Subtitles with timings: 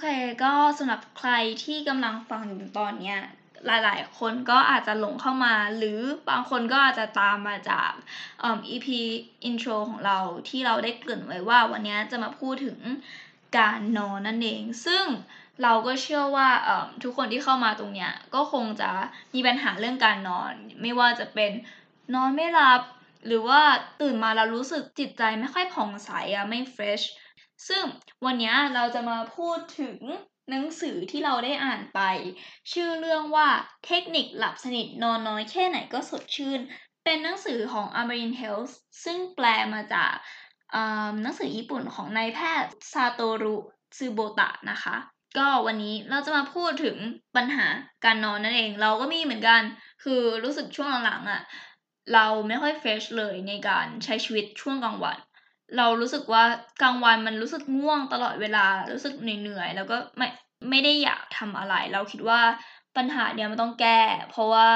[0.00, 0.04] เค
[0.42, 1.30] ก็สำหรับใคร
[1.64, 3.18] ที่กำลังฟังอยู่ตอนเนี้ย
[3.66, 6.00] หลาย ๆ คนก็อาจจะหลงเข้ามา หรือ
[6.30, 7.90] บางคนก็อาจจะตามมาจาก
[8.40, 8.86] เอ่อ EP
[9.48, 10.18] intro ของเรา
[10.48, 12.78] ที่เราได้เกริ่นไว้ว่าวันนี้จะมาพูดถึง
[13.58, 15.04] การนอนนั่นเอง ซึ่ง
[15.62, 18.90] เราก็เชื่อว่าเออทุกคนที่เข้ามาตรงเนี้ยก็คงจะ
[19.34, 20.52] มีปัญหาเรื่องการนอน
[20.82, 21.52] ไม่ว่าจะเป็น
[22.14, 22.82] นอนไม่หลับ
[23.26, 23.60] หรือว่า
[24.00, 27.04] ตื่นมาแล้วรู้สึกจิตใจไม่ค่อยผ่องใสอะไม่ fresh
[27.68, 27.84] ซึ่ง
[28.24, 29.98] วันนี้เราจะมาพูดถึง
[30.50, 32.00] หนังสือที่เราได้อ่านไป
[32.72, 33.48] ชื่อเรื่องว่า
[33.86, 36.60] เทคนิคหลับสนิทนอนน้อยแค่ไหนก็สดชื่น
[37.04, 40.12] เป็นหนังสือของ Amarin Health ซึ่งแปลมาจาก
[41.22, 43.56] หนังสือญี่ปุ่นของนายแพทย์ซาโตรุ
[43.96, 44.96] ซึโบตะนะคะ
[45.38, 46.96] ก็วันนี้เราจะมาพูดถึง
[47.36, 47.66] ปัญหา
[48.04, 49.62] การนอนนั่นเอง เราก็มีเหมือนกัน
[50.02, 51.42] คือรู้สึกช่วงหลังๆอะ่ะ
[52.14, 55.18] เราไม่ค่อยเฟรชเลยในการใช้ชีวิตช่วงกลางวัน
[55.76, 56.42] เรารู้สึกว่า
[56.82, 60.28] กลางวันมันรู้สึกง่วงตลอดเวลา รู้สึกเหนื่อยๆแล้วก็ไม่
[60.70, 62.40] ไม่ได้อยากทำอะไร เราคิดว่า
[62.96, 64.00] ปัญหาเนี้ยมันต้องแก้
[64.30, 64.68] เพราะว่า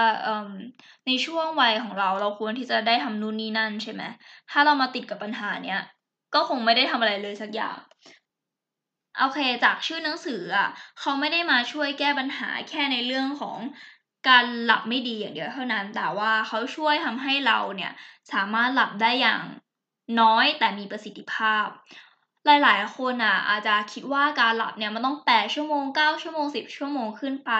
[1.06, 4.02] ในช่วงวัยของเราเราควรที่จะได้ทำนู่นนี่นั่นใช่ไหม
[4.50, 5.80] ถ้าเรามาติดกับปัญหาเนี้ย
[6.34, 7.78] ก็คงไม่ได้ทำอะไรเลยสักอย่าง
[9.18, 10.68] โอเคจากชื่อหนังสืออะ
[11.00, 13.58] เขาไม่ได้มาช่วยแก้ปัญหาแค่ในเรื่องของ
[14.28, 17.92] การหลับไม่ดีอย่างเดียวเท่านั้น แต่ว่าเขาช่วยทำให้เราเนี่ย
[18.32, 19.42] สามารถหลับได้อย่าง
[20.20, 21.66] น้อยแต่มีประสิทธิภาพ
[22.46, 27.52] หลายๆ คนอะอาจจะคิดว่าการหลับเนี่ยมันต้องแปดชั่วโมงเก้าชั่วโมงสิบชั่วโมงขึ้นไป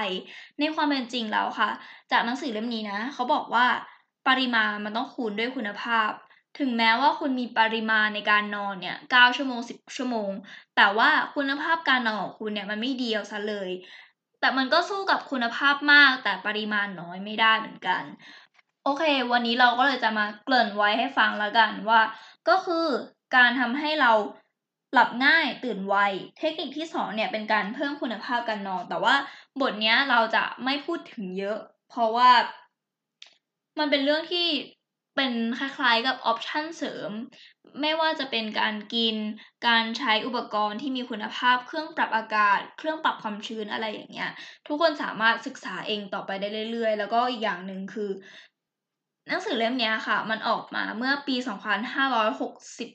[0.58, 1.70] ในความเป็นจริงแล้วค่ะ
[2.10, 3.66] จากหนังสือเล่มนี้นะ เขาบอกว่า
[4.28, 6.10] ปริมาณมันต้องคูณด้วยคุณภาพ
[6.58, 10.30] ถึงแม้ว่าคุณมีปริมาณในการนอนเนี่ยเก้าชั่วโมงสิบชั่วโมง
[10.76, 13.70] แต่ว่าคุณภาพการนอนของคุณเนี่ยมันไม่ดีเอาซะเลย
[14.40, 18.02] แต่มันก็สู้กับคุณภาพมากแต่ปริมาณน้อยไม่ได้เหมือนกัน
[18.88, 22.00] โอเค วันนี้เราก็เลยจะมาเกริ่นไว้ให้ฟังแล้วกันว่า
[22.48, 22.86] ก็คือ
[23.36, 24.12] การทำให้เรา
[24.92, 25.94] หลับง่ายตื่นไว
[26.38, 29.14] เทคนิคที่สองเนี่ยเป็นการเพิ่มคุณภาพการนอน แต่ว่า
[29.60, 31.58] บทเนี้ยเราจะไม่พูดถึงเยอะ
[31.90, 32.30] เพราะว่า
[33.78, 34.48] มันเป็นเรื่องที่
[35.16, 37.10] เป็นคล้ายๆกับ option เสริม
[37.80, 39.16] ไม่ว่าจะเป็นการกิน
[39.66, 44.30] การใช้อุปกรณ์ที่มีคุณภาพ เครื่องปรับอากาศ เครื่องปรับความชื้นอะไรอย่างเงี้ย
[44.66, 48.10] ทุกคนสามารถศึกษาเองต่อไปได้เรื่อยๆ แล้วก็อีกอย่างหนึ่งคือ
[49.28, 52.90] หนังสือเล่มนี้ค่ะ มันออกมาเมื่อปี 2560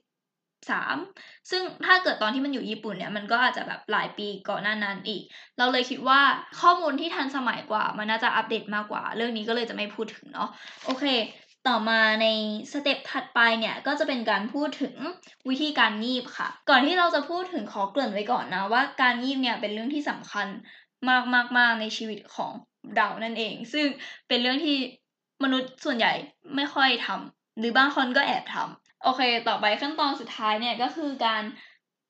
[0.72, 0.98] สาม
[1.50, 5.24] ซึ่งถ้าเกิดตอนที่มันอยู่ญี่ปุ่นเนี่ย มันก็อาจจะแบบหลายปีก่อนหน้านั้นอีก
[5.58, 6.22] เราเลยคิดว่า
[6.62, 10.50] ข้อมูลที่ทันสมัยกว่า มันน่าจะอัปเดตมากกว่า เรื่องนี้ก็เลยจะไม่พูดถึงเนาะ
[10.86, 11.04] โอเค
[11.68, 12.28] ต่อมาใน
[12.72, 14.96] สเต็ปถัดไปเนี่ย ก็จะเป็นการพูดถึง
[15.50, 20.48] วิธีการงีบค่ะ ก่อนที่เราจะพูดถึงขอเกริ่นไว้ก่อนนะว่าการงีบเนี่ยเป็นเรื่องที่สำคัญ
[21.58, 22.52] มากๆในชีวิตของ
[22.96, 23.88] เรานั่นเอง ซึ่ง
[24.28, 24.78] เป็นเรื่องที่
[25.44, 26.14] มนุษย์ส่วนใหญ่
[26.56, 31.44] ไม่ค่อยทำหรือบางคนก็แอบทำโอเค ต่อไปขั้นตอนสุดท้ายเนี่ยก็คือการ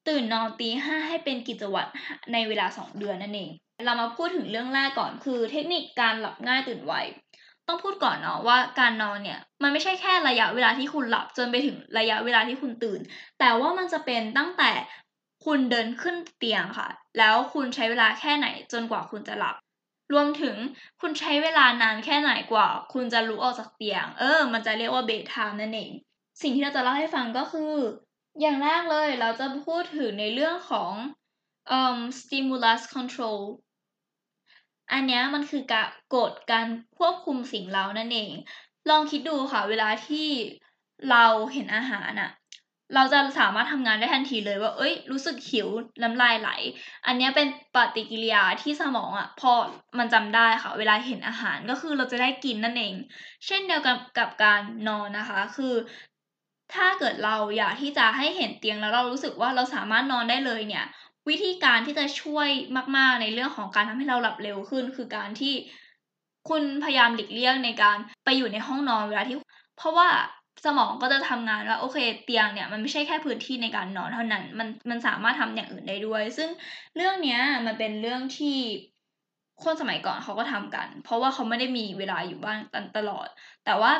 [0.08, 1.92] ตื่นนอนตีห้าให้เป็นกิจวัตร
[2.34, 3.52] ในเวลาสองเดือนนั่นเอง
[3.86, 6.94] เรามาพูดถึงเรื่องแรกก่อนคือ เทคนิคการหลับง่ายตื่นไว
[7.68, 13.00] ต้องพูดก่อนเนาะว่าการนอนเนี่ยมันไม่ใช่แค่ระยะเวลาที่คุณหลับจนไปถึงระยะเวลาที่คุณตื่น
[13.40, 14.72] แต่ว่ามันจะเป็นตั้งแต่
[15.46, 19.56] คุณเดินขึ้นเตียงค่ะ แล้วคุณใช้เวลาแค่ไหนจนกว่าคุณจะหลับ
[20.14, 20.56] รวมถึง
[21.02, 25.92] คุณใช้เวลานานแค่ไหนกว่า คุณจะลุกออกจากเตียง เออ มันจะเรียกว่าเบทไทม์นั่นเอง
[26.42, 27.74] สิ่งที่เราจะเล่าให้ฟังก็คือ
[28.42, 30.92] อย่างแรกเลยเราจะพูดถึงในเรื่องของ
[31.78, 33.42] um, stimulus control
[34.92, 35.76] อันนี้มันคือก
[36.16, 38.34] กฎการควบคุมสิ่งเรานั่นเอง
[38.90, 40.28] ลองคิดดูค่ะ เวลาที่
[41.10, 42.32] เราเห็นอาหารอะ
[42.96, 45.68] เราจะสามารถทำงานได้ทันทีเลยว่า เอ้ย รู้สึกหิว
[46.04, 46.50] น้ำลายไหล
[47.06, 49.52] อันนี้เป็นปฏิกิริยาที่สมองอะพอ
[50.00, 52.94] มันจำได้ค่ะ เวลาเห็นอาหารก็คือเราจะได้กินนั่นเอง
[53.46, 55.74] เช่นเดียวกับกับการนอนนะคะ คือ
[56.74, 60.86] ถ้าเกิดเราอยากที่จะให้เห็นเตียงแล้วเรารู้สึกว่าเราสามารถนอนได้เลยเนี่ย
[61.30, 62.50] วิธีการที่จะช่วย
[62.98, 65.54] มาก ๆ ในเรื่องของการทำให้เราหลับเร็วขึ้น คือการที่
[66.50, 69.38] คุณพยายามหลีกเลี่ยงในการไปอยู่ในห้องนอนเวลาที่
[69.78, 70.10] เพราะว่า
[70.66, 76.50] สมองก็จะทำงานว่าโอเคเตียงเนี่ยมันไม่ใช่แค่พื้นที่ในการนอนเท่านั้น มันมันสามารถทำอย่างอื่นได้ด้วย ซึ่ง
[76.96, 78.58] เรื่องเนี้ยมันเป็นเรื่องที่
[79.64, 82.60] คนสมัยก่อนเขาก็ทำกัน เพราะว่าเขาไม่ได้มีเวลาอยู่บ้าน
[82.98, 83.28] ตลอด
[83.66, 83.92] แต่ว่า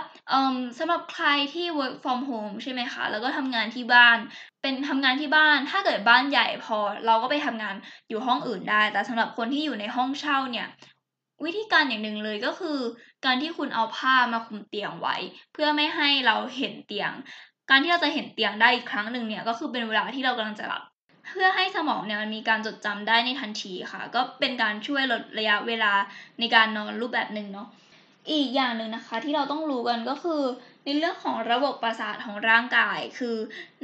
[0.80, 4.18] สำหรับใครที่ work from home ใช่ไหมคะ แล้วก็ทำงานที่บ้าน
[4.62, 7.76] เป็นทำงานที่บ้าน ถ้าเกิดบ้านใหญ่พอเราก็ไปทำงาน
[8.10, 10.68] อยู่ห้องอื่นได้ แต่สำหรับคนที่อยู่ในห้องเช่าเนี่ย
[11.46, 12.80] วิธีการอย่างหนึ่งเลยก็คือ
[13.26, 15.16] การที่คุณเอาผ้ามาคลุมเตียงไว้
[15.54, 17.12] เพื่อไม่ให้เราเห็นเตียง
[17.70, 20.84] การที่เราจะเห็นเตียงได้อีกครั้งหนึ่งเนี่ยก็คือเป็นเวลาที่เรากำลังจะหลับ
[21.30, 25.94] เพื่อให้สมองเนี่ยมันมีการจดจำได้ในทันทีค่ะ ก็เป็นการช่วยลดระยะเวลา
[26.40, 27.68] ในการนอนรูปแบบหนึ่งเนาะ
[28.32, 30.42] อีกอย่างหนึ่งนะคะที่เราต้องรู้กันก็คือ
[30.84, 33.36] ในเรื่องของระบบประสาทของร่างกาย คือ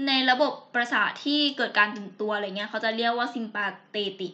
[0.08, 4.34] ในระบบประสาทที่เกิดการตื่นตัวอะไรเงี้ยเขาจะเรียกว่าซิมปาเตติก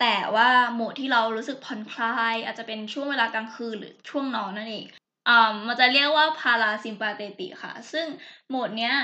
[0.00, 4.84] แต่ว่าโหมดที่เรารู้สึกผ่อนคลาย อาจจะเป็นช่วงเวลากลางคืนหรือช่วงนอนนั่นเอง
[5.28, 8.06] อ่ามันจะเรียกว่าพาราซิมปาเตติค่ะ ซึ่ง
[8.48, 8.94] โหมดเนี้ย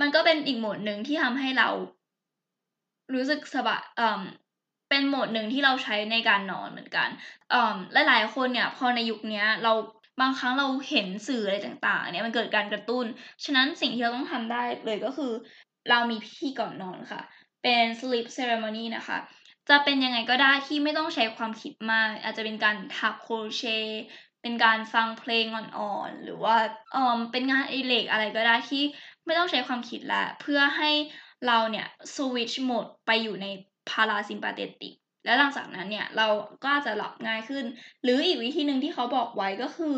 [0.00, 1.68] มันก็เป็นอีกโหมดหนึ่งที่ทำให้เรา
[3.14, 4.22] รู้สึกสบายอ่า
[4.90, 7.08] เป็นโหมดหนึ่งที่เราใช้ในการนอนเหมือนกัน
[7.52, 9.72] อ่าหลายๆคนเนี่ยพอในยุคนี้เรา
[10.20, 13.04] บางครั้งเราเห็นสื่ออะไรต่างๆ เนี่ยมันเกิดการกระตุ้น
[13.44, 15.32] ฉะนั้นสิ่งที่เราต้องทำได้เลยก็คือ
[15.90, 17.20] เรามีพิธีก่อนนอนค่ะ
[17.62, 19.18] เป็น sleep ceremony นะคะ
[19.68, 24.04] จะเป็นยังไงก็ได้ที่ไม่ต้องใช้ความคิดมาก อาจจะเป็นการถักโครเชต์
[24.42, 26.56] เป็นการฟังเพลงอ่อนๆ หรือว่า
[26.92, 28.82] เออเป็นงานอิเล็กอะไรก็ได้ที่
[29.24, 30.90] ไม่ต้องใช้ความคิดละเพื่อให้
[31.46, 33.46] เราเนี่ยสวิตช์โหมดไปอยู่ใน
[33.88, 34.94] พาราซิมปาเตติก
[35.24, 36.28] แล้วหลังจากนั้นเนี่ยเรา
[36.62, 37.64] ก็จจะหลับง่ายขึ้น
[38.02, 39.96] หรืออีกวิธีหนึ่งที่เขาบอกไว้ก็คือ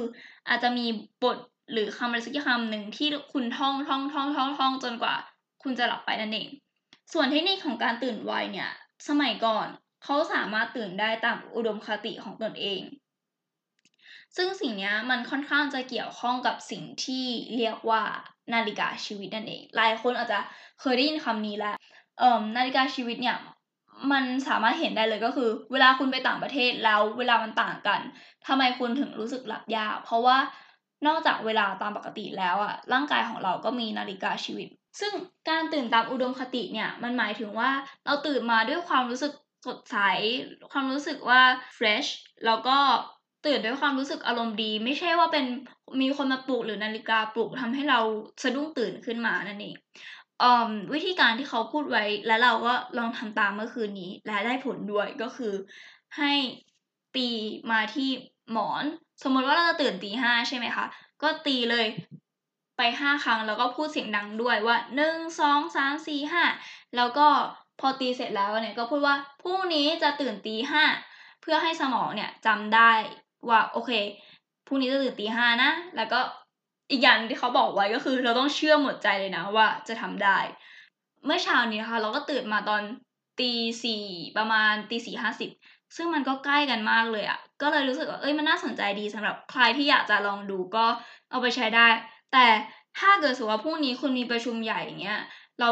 [0.49, 0.87] อาจจะมี
[1.23, 1.39] บท
[1.73, 5.15] หรือคำอะไรสักคำหนึ่งที่คุณท่องท่องท่องท่องท่องจนกว่า
[5.63, 6.49] คุณจะหลับไปนั่นเอง
[7.13, 8.71] ส่วนเทคนิคของการตื่นไวเนี่ย
[9.09, 9.69] สมัยก่อน
[10.05, 12.83] เขาสามารถตื่นได้ตามอุดมคติของตนเอง
[14.37, 17.27] ซึ่งสิ่งนี้มันค่อนข้างจะเกี่ยวข้องกับสิ่งที่
[17.57, 18.03] เรียกว่า
[18.55, 20.41] นาฬิกาชีวิตนั่นเอง หลายคนอาจจะ
[20.81, 21.77] เคยได้ยินคำนี้แล้ว
[22.19, 23.37] เอ่อนาฬิกาชีวิตเนี่ย
[24.13, 28.01] มันสามารถเห็นได้เลยก็คือ เวลาคุณไปต่างประเทศแล้วเวลามันต่างกัน
[28.47, 30.39] ทำไมคุณถึงรู้สึกหลับยากเพราะว่า
[31.07, 34.69] นอกจากเวลาตามปกติแล้วอะร่างกายของเราก็มีนาฬิกาชีวิต
[35.01, 35.13] ซึ่ง
[35.49, 37.71] การตื่นตามอุดมคติเนี่ยมันหมายถึงว่า
[38.05, 39.33] เราตื่นมาด้วยความรู้สึก
[39.67, 39.97] สดใส
[40.73, 41.43] ความรู้สึกว่า
[41.77, 42.09] fresh
[42.47, 42.79] แล้วก็
[43.47, 45.45] ตื่นด้วยความรู้สึกอารมณ์ดี ไม่ใช่ว่าเป็น
[46.01, 48.01] มีคนมาปลุกหรือนาฬิกาปลุกทำให้เรา
[48.43, 49.77] สะดุ้งตื่นขึ้นมานั่นเอง
[50.93, 55.55] วิธีการที่เขาพูดไว้แล้วเราก็ลองทำตามเมื่อคืนนี้ และได้ผลด้วยก็คือ
[56.17, 56.33] ให้
[57.17, 57.29] ตี
[57.71, 58.09] มาที่
[58.53, 58.85] หมอน
[59.23, 60.87] สมมติว่าเราจะตื่นตีห้าใช่ไหมคะ
[61.23, 61.87] ก็ตีเลย
[62.83, 66.45] ไปห้าครั้งแล้วก็พูดเสียงดังด้วยว่าหนึ่งสองสามสี่ห้า
[66.97, 67.29] แล้วก็
[67.81, 70.85] พอตีเสร็จแล้วเนี่ยก็พูดว่าพรุ่งนี้จะตื่นตีห้า
[71.43, 72.93] เพื่อให้สมองเนี่ยจำได้
[73.49, 73.91] ว่าโอเค
[74.67, 76.21] พรุ่งนี้จะตื่นตีห้านะ แล้วก็
[76.91, 80.39] อีกอย่างที่เขาบอกไว้ก็คือ เราต้องเชื่อหมดใจเลยนะว่าจะทำได้
[81.25, 82.83] เมื่อเช้านี้นะคะเราก็ตื่นมาตอน
[83.41, 83.53] ตี
[83.85, 84.05] สี่
[84.37, 85.51] ประมาณตีสี่ห้าสิบ
[85.97, 90.87] ซึ่งมันก็ใกล้กันมากเลยอะ่ะ ก็เลยรู้สึกว่าเอ้ยมันน่าสนใจดีสำหรับใครที่อยากจะลองดูก็
[91.31, 91.87] เอาไปใช้ได้
[92.33, 92.47] แต่
[92.99, 95.21] ถ้าเกิดสมมติว่าพรุ่งนี้คุณมีประชุมใหญ่อย่างเงี้ย
[95.61, 95.71] เรา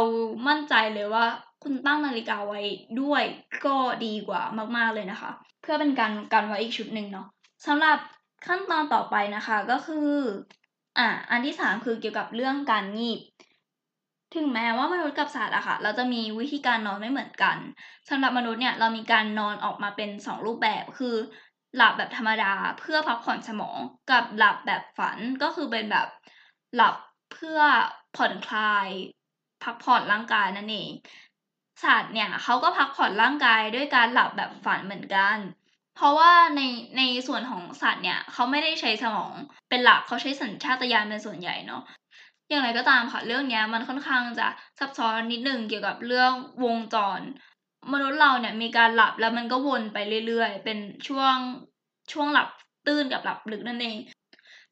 [0.48, 1.24] มั่นใจเลยว่า
[1.62, 2.60] คุณตั้งนาฬิกาไว้
[3.00, 3.22] ด้วย
[3.66, 4.42] ก็ดีกว่า
[4.76, 5.30] มากๆเลยนะคะ
[5.62, 7.26] เพื่อเป็นการกันไว้อีกชุดหนึ่งเนาะ
[7.66, 7.98] สำหรับ
[8.46, 10.10] ขั้นตอนต่อไปนะคะก็คือ
[10.98, 13.20] อ่าอันที่สามคือเกี่ยวกับเรื่องการงีบ
[14.34, 17.56] ถึงแม้ว่ามนุษย์กับสัตว์อะค่ะ เราจะมีวิธีการนอนไม่เหมือนกัน
[18.08, 21.14] สำหรับมนุษย์เนี่ยเรามีการนอนออกมาเป็นสองรูปแบบคือ
[21.76, 23.78] หลับแบบธรรมดาเพื่อพักผ่อนสมอง
[24.10, 26.08] กับหลับแบบฝันก็คือเป็นแบบ
[26.74, 26.94] หลับ
[27.32, 27.60] เพื่อ
[28.16, 28.88] ผ่อนคลาย
[29.62, 30.90] พักผ่อนร่างกายนั่นเอง
[31.84, 35.38] สัตว์เนี่ยเขาก็พักผ่อนร่างกายด้วยการหลับแบบฝันเหมือนกัน
[35.96, 36.60] เพราะว่าใน
[36.98, 39.32] ในส่วนของสัตว์เนี่ยเขาไม่ได้ใช้สมอง
[39.68, 41.82] เป็นหลักเขาใช้สัญชาตญาณเป็นส่วนใหญ่เนาะ
[42.48, 44.46] อย่างไรก็ตามค่ะเรื่องนี้มันค่อนข้างจะ
[44.78, 46.32] ซับซ้อนนิดหนึ่งเกี่ยวกับเรื่อง
[46.64, 47.20] วงจร
[47.92, 50.78] มนุษย์เราเนี่ยมีการหลับแล้วมันก็วนไปเรื่อยๆ เป็น
[51.08, 51.36] ช่วง
[52.12, 52.48] ช่วงหลับ
[52.86, 53.96] ตื่นกับหลับลึกนั่นเอง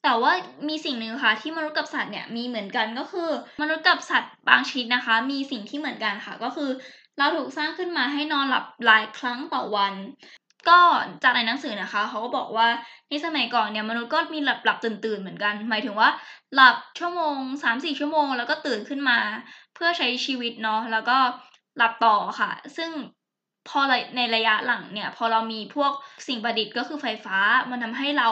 [0.09, 0.33] แต่ว่า
[0.69, 3.31] มีสิ่งหนึ่งค่ะที่มนุษย์กับสัตว์เนี่ยมีเหมือนกันก็คือ
[3.63, 6.71] มนุษย์กับสัตว์บางชนิดนะคะ มีสิ่งที่เหมือนกันค่ะ ก็คือ
[7.19, 9.95] เราถูกสร้างขึ้นมาให้นอนหลับหลายครั้งต่อวัน
[10.69, 10.79] ก็
[11.23, 12.69] จากในหนังสือนะคะเขาก็บอกว่า
[13.09, 16.11] ในสมัยก่อนเนี่ยมนุษย์ก็มีหลับหลับตื่นตื่นเหมือนกัน หมายถึงว่า
[16.55, 19.19] หลับชั่วโมงสามสี่ชั่วโมง แล้วก็ตื่นขึ้นมา
[19.75, 21.19] เพื่อใช้ชีวิตเนาะแล้วก็
[21.77, 22.91] หลับต่อค่ะ ซึ่ง
[23.69, 23.81] พอ
[24.17, 25.93] ในระยะหลังเนี่ยพอเรามีพวก
[26.27, 27.39] สิ่งประดิษฐ์ก็คือไฟฟ้า
[27.71, 28.29] มันทำให้เรา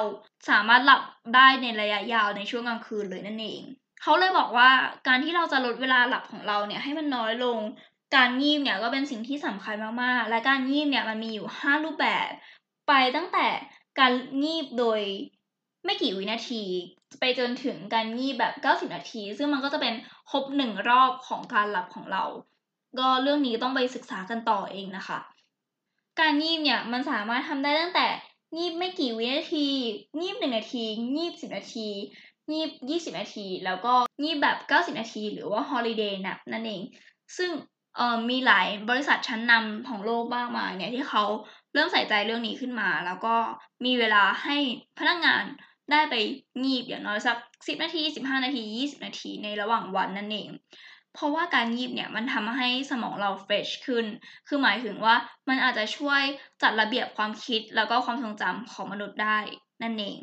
[0.50, 1.02] สามารถหลับ
[1.34, 3.62] ได้ในระยะยาวในช่วงกลางคืนเลยนั่นเอง
[4.02, 4.70] เขาเลยบอกว่า
[5.06, 7.58] การที่เราจะลดเวลาหลับของเราเนี่ยให้มันน้อยลง
[8.16, 12.28] การงีบเนี่ยก็เป็นสิ่งที่สำคัญมากๆ และการงีบเนี่ยมันมีอยู่ห้ารูปแบบ
[12.88, 13.46] ไปตั้งแต่
[14.00, 14.12] การ
[14.42, 15.00] งีบโดย
[15.84, 16.62] ไม่กี่วินาที
[17.20, 19.94] ไปจนถึงการงีบแบบเก้าสิบนาที ซึ่งมันก็จะเป็น
[20.30, 22.24] ครบหนึ่งรอบของการหลับของเรา
[22.98, 25.18] ก็เรื่องนี้ต้องไปศึกษากันต่อเองนะคะ
[26.20, 28.06] การงีบเนี่ยมันสามารถทำได้ตั้งแต่
[28.56, 29.66] งีบไม่กี่วินาที
[30.20, 30.84] งีบหนึ่งนาที
[31.16, 31.88] งีบสิบนาที
[32.52, 36.82] งีบยี่สิบนาที แล้วก็งีบแบบเก้าสิบนาที หรือว่า holiday nap นั่นเอง
[37.36, 37.50] ซึ่ง
[37.96, 41.24] เอ่อมีหลายบริษัทชั้นนำของโลกมากมายเนี่ยที่เขา
[41.74, 43.34] เริ่มใส่ใจเรื่องนี้ขึ้นมา แล้วก็
[43.84, 44.56] มีเวลาให้
[44.98, 45.44] พนักงาน
[45.90, 46.14] ได้ไป
[46.64, 47.36] งีบอย่างน้อยสัก
[47.68, 50.48] สิบนาทีสิบห้านาทียี่สิบนาทีในระหว่างวันนั่นเอง
[51.14, 54.06] เพราะว่าการงีบเนี่ยมันทำให้สมองเรา fresh ขึ้น
[54.48, 55.14] คือหมายถึงว่า
[55.48, 56.22] มันอาจจะช่วย
[56.62, 59.38] จัดระเบียบความคิดแล้วก็ความทรงจำของมนุษย์ได้
[59.82, 60.18] นั่นเอง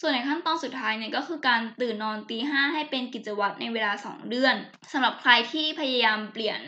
[0.00, 4.54] ส่วนในขั้นตอนสุดท้ายเนี่ยก็คือการตื่นนอนตีห้าให้เป็นกิจวัตรในเวลา 2 เดือน
[4.92, 6.60] สำหรับใครที่พยายามเปลี่ยน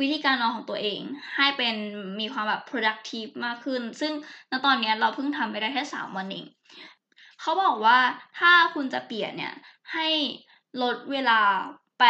[0.00, 1.00] วิธีการนอนของตัวเอง
[1.36, 1.74] ให้เป็น
[2.20, 4.12] มีความแบบ productive มากขึ้น ซึ่ง
[4.50, 6.46] ณตอนนี้เราเพิ่งทำไปได้แค่3วันเอง
[7.40, 7.98] เขาบอกว่า
[8.38, 9.54] ถ้าคุณจะเปลี่ยนเนี่ย
[9.92, 10.08] ให้
[10.82, 11.40] ลดเวลา
[11.98, 12.04] ไป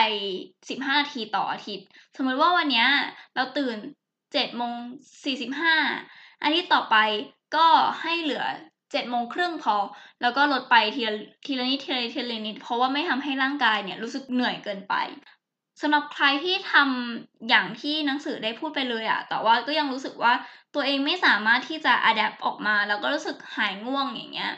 [0.69, 2.87] 15นาทีต่ออาทิตย์ สมมติว่าวันนี้
[3.35, 3.77] เราตื่น
[4.33, 4.77] 7โมง
[5.25, 5.77] 45
[6.43, 6.97] อาทิตย์ต่อไป
[7.57, 7.67] ก็
[8.03, 8.45] ให้เหลือ
[8.93, 9.77] เจ็ดโมงครึ่งพอ
[10.23, 11.15] แล้วก็ลดไปทีละ
[11.47, 14.95] ทีละนิดทีละนิดทีละนิด เพราะว่าไม่ทำให้ร่างกายเนี่ยรู้สึกเหนื่อยเกินไป
[15.81, 20.33] สำหรับใครที่ทำอย่างที่หนังสือได้พูดไปเลยอะแต่ว่าก็ยังรู้สึกว่า
[20.75, 24.51] ตัวเองไม่สามารถที่จะอัดแอปออกมา แล้วก็รู้สึกหายง่วงอย่างเงี้ย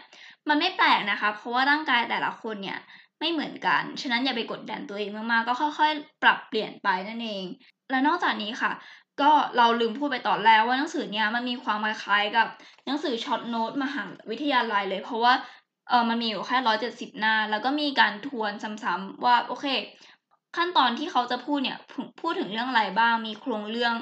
[0.49, 2.79] มันไม่แปลกนะคะ เพราะว่าร่างกายแต่ละคนเนี่ย
[3.21, 7.45] ไม่เหมือนกัน ฉะนั้นอย่าไปกดดันตัวเองมากๆ ก็ค่อยๆ ปรับเปลี่ยนไปนั่นเอง
[7.91, 8.73] และนอกจากนี้ค่ะ
[9.21, 12.47] ก็เราลืมพูดไปตอนแรกว่าหนังสือเนี้ยมันมีความคล้ายกับ
[12.87, 15.35] หนังสือช็อตโน้ตมหาวิทยาลัยเลย เพราะว่า
[15.89, 19.67] เออมันมีอยู่แค่ร้อยเจ็ดสิบหน้า แล้วก็มีการทวนซ้ำๆว่าโอเค
[20.57, 21.79] ขั้นตอนที่เขาจะพูดเนี่ย
[22.21, 23.95] พูดถึงเรื่องอะไรบ้าง มีโครงเรื่อง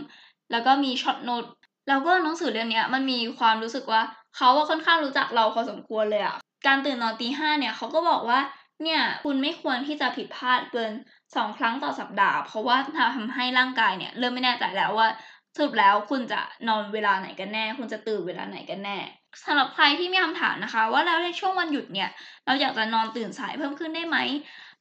[0.53, 1.45] แล้วก็มีช็อตโน้ต
[1.89, 4.03] แล้วก็หนังสือเล่มนี้มันมีความรู้สึกว่า
[4.37, 8.39] เขาว่าค่อนข้างรู้จักเราพอสมควรเลยอะการตื่นนอนตีห้าเนี่ยเขาก็บอกว่า
[8.83, 10.93] เนี่ยคุณไม่ควรที่จะผิดพลาดเกิน
[11.37, 12.77] สองครั้งต่อสัปดาห์ เพราะว่า
[13.17, 15.09] ทำให้ร่างกายเนี่ย เริ่มไม่แน่ใจแล้วว่า
[15.57, 18.99] สรุปแล้วคุณจะนอนเวลาไหนกันแน่ คุณจะตื่นเวลาไหนกันแน่
[19.45, 22.11] สำหรับใครที่มีคำถามนะคะ ว่าแล้วในช่วงวันหยุดเนี่ย
[22.47, 24.17] เราอยากจะนอนตื่นสายเพิ่มขึ้นได้ไหม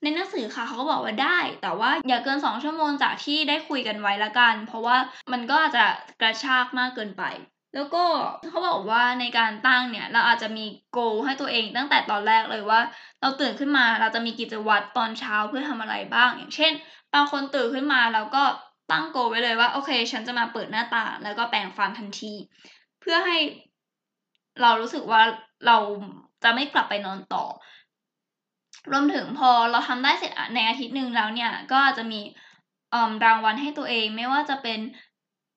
[0.02, 4.98] ในหนังสือค่ะเขาก็บอกว่าได้ แต่ว่าอย่าเกินสองชั่วโมงจากที่ได้คุยกันไว้ละกัน เพราะว่า
[5.32, 5.86] มันก็อาจจะ
[6.22, 7.24] กระชากมากเกินไป
[7.74, 8.04] แล้วก็
[8.48, 12.80] เขาบอกว่าในการตั้งเนี่ย เราอาจจะมีโกให้ตัวเองตั้งแต่ตอนแรกเลยว่า
[13.22, 16.74] เราตื่นขึ้นมาเราจะมีกิจวัตรตอนเช้าเพื่อทำอะไรบ้าง อย่างเช่น
[17.14, 18.44] บางคนตื่นขึ้นมาแล้วก็
[18.92, 22.34] ตั้งโกไว้เลยว่าโอเค ฉันจะมาเปิดหน้าต่างแล้วก็แปรงฟันทันที
[23.02, 23.38] เพื่อให้
[24.62, 25.22] เรารู้สึกว่า
[25.68, 25.78] เรา
[26.44, 27.46] จะไม่กลับไปนอนต่อ
[28.92, 32.22] รวมถึงพอเราทำได้เสร็จในอาทิตย์หนึ่งแล้วเนี่ย ก็จะมี
[33.26, 34.80] รางวัลให้ตัวเองไม่ว่าจะเป็น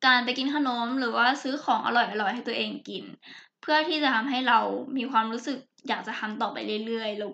[0.06, 3.04] การไปกินขนมหรือว่าซื้อของอร่อยๆให้ตัวเองกิน
[3.60, 4.60] เพื่อที่จะทำให้เรา
[4.96, 7.32] มีความรู้สึกอยากจะทำต่อไปเรื่อยๆล้ว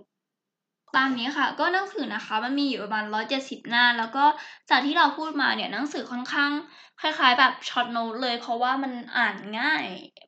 [0.97, 4.25] ตามนี้ค่ะก็หนังสือนะคะมันมีอยู่ประมาณร้อยเจ็ดสิบหน้า แล้วก็
[4.71, 6.53] จากที่เราพูดมาเนี่ยหนังสือค่อนข้าง
[7.01, 9.85] คล้าย ๆ แบบช็อตโน้ตเลย เพราะว่ามันอ่านง่าย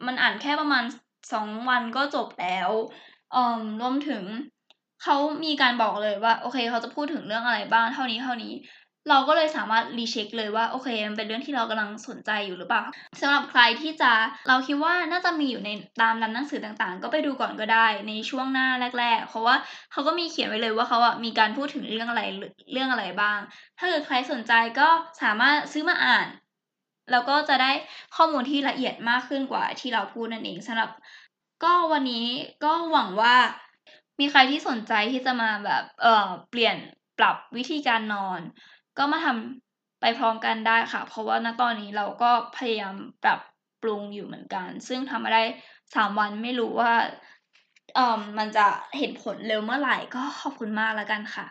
[0.07, 0.85] มันอ่านแค่ประมาณ
[1.33, 2.71] สองวันก็จบแล้ว
[3.35, 4.25] อืมรวมถึง
[5.03, 8.53] เขามีการบอกเลยว่าโอเคเขาจะพูดถึงเรื่องอะไรบ้างเท่านี้เท่านี้
[9.11, 12.85] เราก็เลยสามารถรีเช็คเลยว่าโอเคมันเป็นเรื่องที่เรากำลังสนใจอยู่หรือเปล่า
[13.21, 14.13] สำหรับใครที่จะ
[14.49, 19.57] เราคิดว่าน่าจะมีอยู่ในตามร้านหนังสือต่างๆ ก็ไปดูก่อนก็ได้ในช่วงหน้าแรก ๆ เพราะว่า
[19.93, 22.23] เขาก็มีเขียนไว้เลยว่าเขาอะมีการพูดถึงเรื่องอะไร
[22.73, 23.39] เรื่องอะไรบ้าง
[23.79, 24.89] ถ้าเกิดใครสนใจก็
[25.23, 26.27] สามารถซื้อมาอ่าน
[27.11, 27.71] แล้วก็จะได้
[28.17, 30.91] ข้อมูลที่ละเอียดมากขึ้นกว่าที่เราพูดนั่นเองสำหรับ
[31.65, 32.27] ก็วันนี้
[32.65, 33.37] ก็หวังว่า
[34.21, 36.77] มีใครที่สนใจที่จะมาแบบเออเปลี่ยน
[37.19, 38.41] ปรับวิธีการนอน
[38.99, 43.41] ก็มาทำไปพร้อมกันได้ค่ะ เพราะว่าณตอนนี้เราก็พยายามปรับ
[43.83, 45.43] ปรุงอยู่เหมือนกัน ซึ่งทำมาได้
[45.95, 46.93] สามวันไม่รู้ว่า
[47.95, 48.67] เอ่อมันจะ
[48.99, 51.47] เห็นผลเร็วเมื่อไหร่ก็ขอบคุณมากแล้วกันค่ะ